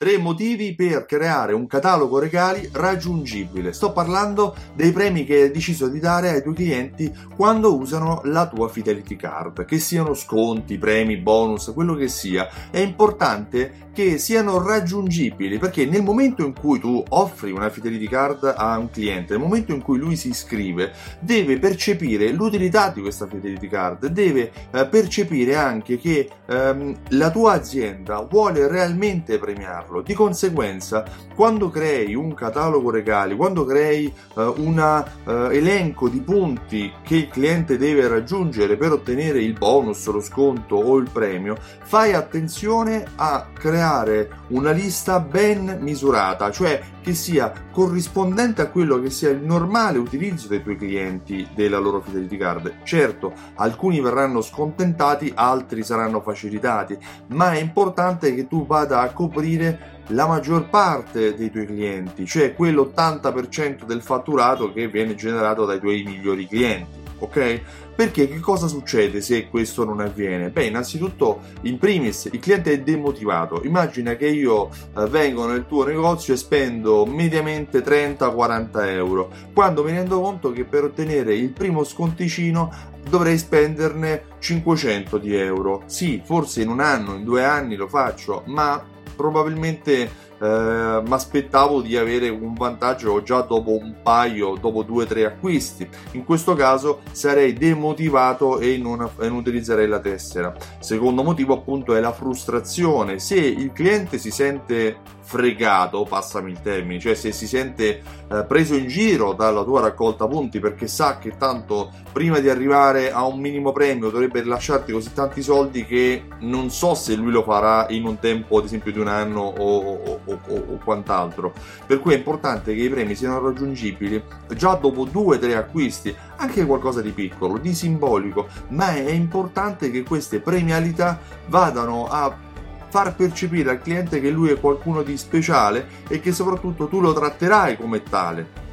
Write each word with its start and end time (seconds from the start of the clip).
Tre 0.00 0.16
motivi 0.16 0.76
per 0.76 1.06
creare 1.06 1.52
un 1.54 1.66
catalogo 1.66 2.20
regali 2.20 2.70
raggiungibile. 2.72 3.72
Sto 3.72 3.90
parlando 3.90 4.54
dei 4.76 4.92
premi 4.92 5.24
che 5.24 5.42
hai 5.42 5.50
deciso 5.50 5.88
di 5.88 5.98
dare 5.98 6.28
ai 6.28 6.40
tuoi 6.40 6.54
clienti 6.54 7.12
quando 7.34 7.76
usano 7.76 8.20
la 8.22 8.46
tua 8.46 8.68
Fidelity 8.68 9.16
Card, 9.16 9.64
che 9.64 9.80
siano 9.80 10.14
sconti, 10.14 10.78
premi, 10.78 11.16
bonus, 11.16 11.72
quello 11.74 11.96
che 11.96 12.06
sia. 12.06 12.48
È 12.70 12.78
importante 12.78 13.88
che 13.98 14.18
siano 14.18 14.64
raggiungibili 14.64 15.58
perché 15.58 15.84
nel 15.84 16.04
momento 16.04 16.44
in 16.44 16.54
cui 16.54 16.78
tu 16.78 17.02
offri 17.08 17.50
una 17.50 17.68
Fidelity 17.68 18.06
Card 18.06 18.54
a 18.56 18.78
un 18.78 18.90
cliente, 18.92 19.32
nel 19.32 19.42
momento 19.42 19.72
in 19.72 19.82
cui 19.82 19.98
lui 19.98 20.14
si 20.14 20.28
iscrive, 20.28 20.92
deve 21.18 21.58
percepire 21.58 22.30
l'utilità 22.30 22.90
di 22.90 23.00
questa 23.00 23.26
Fidelity 23.26 23.66
Card, 23.66 24.06
deve 24.06 24.52
eh, 24.70 24.86
percepire 24.86 25.56
anche 25.56 25.98
che 25.98 26.30
ehm, 26.46 26.94
la 27.08 27.30
tua 27.32 27.54
azienda 27.54 28.20
vuole 28.20 28.68
realmente 28.68 29.36
premiarlo 29.40 29.87
farlo. 29.88 30.02
Di 30.02 30.14
conseguenza, 30.14 31.04
quando 31.34 31.70
crei 31.70 32.14
un 32.14 32.34
catalogo 32.34 32.90
regali, 32.90 33.34
quando 33.34 33.64
crei 33.64 34.12
uh, 34.34 34.54
un 34.58 35.04
uh, 35.24 35.30
elenco 35.50 36.08
di 36.08 36.20
punti 36.20 36.92
che 37.02 37.16
il 37.16 37.28
cliente 37.28 37.78
deve 37.78 38.06
raggiungere 38.06 38.76
per 38.76 38.92
ottenere 38.92 39.42
il 39.42 39.54
bonus, 39.54 40.06
lo 40.06 40.20
sconto 40.20 40.76
o 40.76 40.96
il 40.98 41.08
premio, 41.10 41.56
fai 41.82 42.12
attenzione 42.12 43.04
a 43.16 43.48
creare 43.52 44.30
una 44.48 44.70
lista 44.70 45.20
ben 45.20 45.78
misurata, 45.80 46.50
cioè 46.50 46.80
che 47.00 47.14
sia 47.14 47.52
corrispondente 47.72 48.60
a 48.60 48.68
quello 48.68 49.00
che 49.00 49.08
sia 49.08 49.30
il 49.30 49.42
normale 49.42 49.96
utilizzo 49.96 50.48
dei 50.48 50.62
tuoi 50.62 50.76
clienti 50.76 51.48
della 51.54 51.78
loro 51.78 52.02
Fidelity 52.02 52.36
Card. 52.36 52.74
Certo, 52.82 53.32
alcuni 53.54 54.00
verranno 54.00 54.42
scontentati, 54.42 55.32
altri 55.34 55.82
saranno 55.82 56.20
facilitati, 56.20 56.98
ma 57.28 57.52
è 57.52 57.60
importante 57.60 58.34
che 58.34 58.46
tu 58.46 58.66
vada 58.66 59.00
a 59.00 59.12
coprire 59.12 59.77
la 60.08 60.26
maggior 60.26 60.68
parte 60.68 61.34
dei 61.34 61.50
tuoi 61.50 61.66
clienti, 61.66 62.26
cioè 62.26 62.54
quell'80% 62.54 63.84
del 63.84 64.02
fatturato 64.02 64.72
che 64.72 64.88
viene 64.88 65.14
generato 65.14 65.64
dai 65.64 65.80
tuoi 65.80 66.02
migliori 66.02 66.46
clienti, 66.46 66.98
ok? 67.18 67.60
Perché 67.98 68.28
che 68.28 68.38
cosa 68.38 68.68
succede 68.68 69.20
se 69.20 69.48
questo 69.48 69.84
non 69.84 69.98
avviene? 69.98 70.50
Beh, 70.50 70.66
innanzitutto, 70.66 71.40
in 71.62 71.78
primis, 71.78 72.28
il 72.30 72.38
cliente 72.38 72.70
è 72.70 72.80
demotivato. 72.80 73.60
Immagina 73.64 74.14
che 74.14 74.28
io 74.28 74.68
eh, 74.96 75.04
vengo 75.08 75.48
nel 75.48 75.66
tuo 75.66 75.84
negozio 75.84 76.32
e 76.32 76.36
spendo 76.36 77.04
mediamente 77.06 77.82
30-40 77.82 78.86
euro, 78.86 79.32
quando 79.52 79.82
mi 79.82 79.90
rendo 79.90 80.20
conto 80.20 80.52
che 80.52 80.64
per 80.64 80.84
ottenere 80.84 81.34
il 81.34 81.50
primo 81.50 81.82
sconticino 81.82 82.72
dovrei 83.10 83.36
spenderne 83.36 84.22
500 84.38 85.18
di 85.18 85.34
euro. 85.34 85.82
Sì, 85.86 86.22
forse 86.24 86.62
in 86.62 86.68
un 86.68 86.78
anno, 86.78 87.14
in 87.14 87.24
due 87.24 87.44
anni 87.44 87.74
lo 87.74 87.88
faccio, 87.88 88.44
ma 88.46 88.80
probabilmente 89.18 90.08
eh, 90.40 91.02
mi 91.04 91.12
aspettavo 91.12 91.80
di 91.80 91.96
avere 91.96 92.28
un 92.28 92.54
vantaggio 92.54 93.22
già 93.22 93.40
dopo 93.40 93.76
un 93.76 93.96
paio, 94.02 94.56
dopo 94.60 94.82
due 94.82 95.04
o 95.04 95.06
tre 95.06 95.24
acquisti. 95.24 95.88
In 96.12 96.24
questo 96.24 96.54
caso 96.54 97.00
sarei 97.12 97.52
demotivato 97.52 98.58
e 98.58 98.78
non, 98.78 99.08
e 99.18 99.28
non 99.28 99.38
utilizzerei 99.38 99.88
la 99.88 100.00
tessera. 100.00 100.54
Secondo 100.78 101.22
motivo 101.22 101.54
appunto 101.54 101.94
è 101.94 102.00
la 102.00 102.12
frustrazione. 102.12 103.18
Se 103.18 103.36
il 103.36 103.72
cliente 103.72 104.18
si 104.18 104.30
sente 104.30 105.16
fregato, 105.28 106.04
passami 106.04 106.52
il 106.52 106.62
termine, 106.62 106.98
cioè 106.98 107.14
se 107.14 107.32
si 107.32 107.46
sente 107.46 108.02
eh, 108.30 108.44
preso 108.48 108.74
in 108.74 108.86
giro 108.86 109.34
dalla 109.34 109.62
tua 109.62 109.82
raccolta 109.82 110.26
punti 110.26 110.58
perché 110.58 110.86
sa 110.86 111.18
che 111.18 111.36
tanto 111.36 111.92
prima 112.10 112.38
di 112.38 112.48
arrivare 112.48 113.12
a 113.12 113.26
un 113.26 113.38
minimo 113.38 113.70
premio 113.70 114.08
dovrebbe 114.08 114.42
lasciarti 114.42 114.90
così 114.90 115.12
tanti 115.12 115.42
soldi 115.42 115.84
che 115.84 116.24
non 116.40 116.70
so 116.70 116.94
se 116.94 117.14
lui 117.14 117.30
lo 117.30 117.42
farà 117.42 117.86
in 117.90 118.06
un 118.06 118.18
tempo 118.18 118.56
ad 118.56 118.64
esempio 118.64 118.90
di 118.90 119.00
un 119.00 119.08
anno 119.08 119.42
o, 119.42 119.96
o, 119.96 120.20
o, 120.28 120.40
o 120.46 120.78
quant'altro. 120.82 121.52
Per 121.86 122.00
cui 122.00 122.14
è 122.14 122.16
importante 122.16 122.74
che 122.74 122.82
i 122.82 122.88
premi 122.88 123.14
siano 123.14 123.40
raggiungibili 123.40 124.22
già 124.54 124.74
dopo 124.74 125.04
due 125.04 125.36
o 125.36 125.38
tre 125.38 125.56
acquisti, 125.56 126.14
anche 126.36 126.64
qualcosa 126.64 127.00
di 127.00 127.10
piccolo, 127.10 127.58
di 127.58 127.74
simbolico, 127.74 128.48
ma 128.68 128.94
è 128.94 129.10
importante 129.10 129.90
che 129.90 130.02
queste 130.02 130.40
premialità 130.40 131.18
vadano 131.46 132.06
a 132.06 132.46
far 132.88 133.14
percepire 133.14 133.70
al 133.70 133.82
cliente 133.82 134.20
che 134.20 134.30
lui 134.30 134.50
è 134.50 134.60
qualcuno 134.60 135.02
di 135.02 135.16
speciale 135.16 135.86
e 136.08 136.20
che 136.20 136.32
soprattutto 136.32 136.88
tu 136.88 137.00
lo 137.00 137.12
tratterai 137.12 137.76
come 137.76 138.02
tale. 138.02 138.66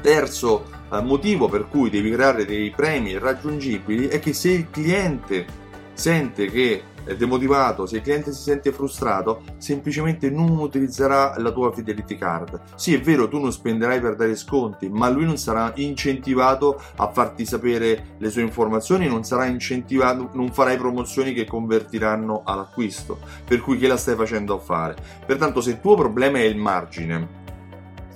Terzo 0.00 0.66
eh, 0.92 1.00
motivo 1.00 1.48
per 1.48 1.68
cui 1.68 1.90
devi 1.90 2.10
creare 2.10 2.44
dei 2.44 2.70
premi 2.70 3.16
raggiungibili 3.18 4.08
è 4.08 4.18
che 4.18 4.32
se 4.32 4.50
il 4.50 4.70
cliente 4.70 5.46
sente 5.92 6.46
che 6.46 6.82
è 7.04 7.16
demotivato, 7.16 7.86
se 7.86 7.96
il 7.96 8.02
cliente 8.02 8.32
si 8.32 8.42
sente 8.42 8.72
frustrato, 8.72 9.42
semplicemente 9.58 10.30
non 10.30 10.50
utilizzerà 10.58 11.34
la 11.38 11.50
tua 11.50 11.72
fidelity 11.72 12.16
card. 12.16 12.60
Sì, 12.74 12.94
è 12.94 13.00
vero, 13.00 13.28
tu 13.28 13.38
non 13.38 13.52
spenderai 13.52 14.00
per 14.00 14.16
dare 14.16 14.36
sconti, 14.36 14.88
ma 14.88 15.08
lui 15.08 15.24
non 15.24 15.36
sarà 15.36 15.72
incentivato 15.76 16.80
a 16.96 17.10
farti 17.10 17.44
sapere 17.44 18.14
le 18.18 18.30
sue 18.30 18.42
informazioni, 18.42 19.06
non 19.06 19.24
sarà 19.24 19.46
incentivato, 19.46 20.30
non 20.34 20.52
farai 20.52 20.76
promozioni 20.76 21.32
che 21.32 21.46
convertiranno 21.46 22.42
all'acquisto. 22.44 23.18
Per 23.44 23.60
cui 23.60 23.78
che 23.78 23.88
la 23.88 23.96
stai 23.96 24.16
facendo 24.16 24.54
a 24.54 24.58
fare? 24.58 24.96
Pertanto, 25.26 25.60
se 25.60 25.70
il 25.70 25.80
tuo 25.80 25.96
problema 25.96 26.38
è 26.38 26.42
il 26.42 26.56
margine, 26.56 27.38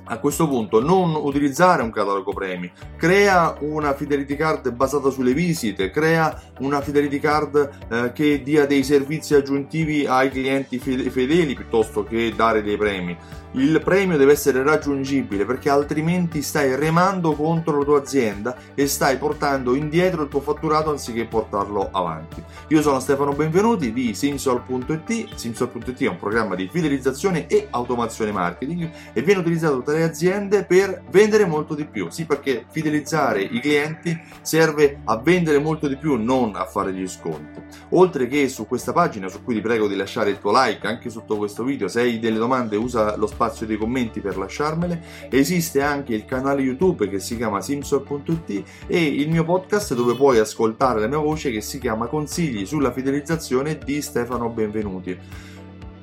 a 0.05 0.19
questo 0.19 0.47
punto 0.49 0.83
non 0.83 1.15
utilizzare 1.15 1.83
un 1.83 1.91
catalogo 1.91 2.33
premi, 2.33 2.71
crea 2.97 3.57
una 3.61 3.95
fidelity 3.95 4.37
card 4.37 4.71
basata 4.71 5.11
sulle 5.11 5.33
visite, 5.33 5.91
crea 5.91 6.41
una 6.61 6.81
fidelity 6.81 7.19
card 7.19 7.71
eh, 7.89 8.13
che 8.13 8.43
dia 8.43 8.67
dei 8.67 8.83
servizi 8.83 9.35
aggiuntivi 9.35 10.07
ai 10.07 10.31
clienti 10.31 10.79
fedeli 10.79 11.55
piuttosto 11.55 12.05
che 12.05 12.33
dare 12.37 12.63
dei 12.63 12.77
premi 12.77 13.17
il 13.57 13.81
premio 13.85 14.17
deve 14.17 14.33
essere 14.33 14.65
raggiungibile 14.65 15.45
perché 15.45 15.71
altrimenti 15.71 16.43
stai 16.43 16.75
remando 16.75 17.35
contro 17.35 17.79
la 17.79 17.85
tua 17.85 18.01
azienda 18.01 18.57
e 18.75 18.89
stai 18.89 19.17
portando 19.17 19.75
indietro 19.75 20.23
il 20.23 20.29
tuo 20.29 20.41
fatturato 20.41 20.91
anziché 20.91 21.25
portarlo 21.25 21.89
avanti. 21.93 22.43
Io 22.69 22.83
sono 22.83 22.99
Stefano 22.99 23.33
Benvenuti 23.33 23.93
di 23.93 24.13
Simsol.it. 24.13 25.35
Simsol.it 25.37 26.03
è 26.03 26.09
un 26.09 26.19
programma 26.19 26.57
di 26.57 26.69
fidelizzazione 26.71 27.47
e 27.47 27.69
automazione 27.71 28.33
marketing 28.33 28.91
e 29.13 29.23
viene 29.23 29.41
utilizzato 29.41 29.83
dalle 29.95 30.03
aziende 30.03 30.65
per 30.65 31.05
vendere 31.11 31.47
molto 31.47 31.75
di 31.75 31.85
più. 31.87 32.11
Sì, 32.11 32.27
perché 32.27 32.67
fidelizzare 32.69 33.43
i 33.43 33.61
clienti 33.61 34.19
serve 34.43 35.01
a 35.05 35.17
vendere 35.17 35.59
molto 35.59 35.87
di 35.87 35.97
più, 35.97 36.17
non 36.17 36.57
a 36.57 36.65
fare 36.67 36.93
gli 36.93 37.07
sconti. 37.07 37.63
Oltre 37.91 38.27
che 38.27 38.49
su 38.49 38.67
questa 38.67 38.93
pagina, 38.93 39.29
su 39.29 39.43
cui 39.43 39.55
ti 39.55 39.61
prego 39.61 39.87
di 39.87 39.97
lasciare 39.97 40.31
il 40.31 40.39
tuo 40.39 40.53
like 40.53 40.87
anche 40.87 41.11
sotto 41.11 41.37
questo 41.37 41.63
video, 41.63 41.89
se 41.89 42.01
hai 42.01 42.19
delle 42.19 42.39
domande 42.39 42.77
usa 42.77 43.17
lo 43.17 43.27
spazio 43.27 43.67
dei 43.67 43.77
commenti 43.77 44.21
per 44.21 44.37
lasciarmele. 44.37 45.03
Esiste 45.31 45.81
anche 45.81 46.15
il 46.15 46.25
canale 46.25 46.63
YouTube 46.63 47.09
che 47.09 47.21
si 47.21 47.37
chiama 47.37 47.61
Simsor.it 47.61 48.63
e 48.87 49.05
il 49.05 49.31
mio 49.31 49.45
podcast 49.45 49.95
dove 49.95 50.15
puoi 50.15 50.39
ascoltare 50.39 51.01
la 51.01 51.07
mia 51.07 51.19
voce 51.19 51.51
che 51.51 51.61
si 51.61 51.79
chiama 51.79 52.07
Consigli 52.07 52.67
sulla 52.67 52.93
fidelizzazione 52.93 53.79
di 53.79 54.03
Stefano 54.03 54.49
Benvenuti. 54.49 55.53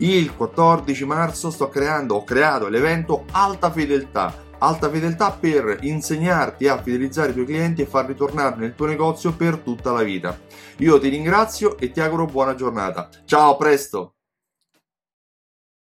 Il 0.02 0.36
14 0.36 1.06
marzo 1.06 1.50
sto 1.50 1.70
creando, 1.70 2.16
ho 2.16 2.24
creato 2.24 2.68
l'evento 2.68 3.26
Alta 3.32 3.72
Fedeltà 3.72 4.50
alta 4.62 4.90
fedeltà 4.90 5.32
per 5.32 5.80
insegnarti 5.82 6.68
a 6.68 6.82
fidelizzare 6.82 7.32
i 7.32 7.34
tuoi 7.34 7.46
clienti 7.46 7.82
e 7.82 7.86
farli 7.86 8.16
tornare 8.16 8.56
nel 8.58 8.76
tuo 8.76 8.86
negozio 8.86 9.34
per 9.34 9.58
tutta 9.58 9.92
la 9.92 10.04
vita. 10.04 10.40
Io 10.78 11.00
ti 11.00 11.10
ringrazio 11.10 11.78
e 11.78 11.92
ti 11.92 12.00
auguro 12.00 12.26
buona 12.26 12.56
giornata. 12.56 13.10
Ciao, 13.26 13.54
a 13.54 13.58
presto! 13.58 14.14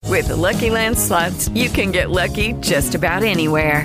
With 0.07 0.29
the 0.29 0.37
Lucky 0.37 0.71
Land 0.71 0.97
slots, 0.97 1.51
you 1.55 1.69
can 1.71 1.91
get 1.91 2.09
lucky 2.09 2.55
just 2.61 2.95
about 2.95 3.25
anywhere. 3.25 3.85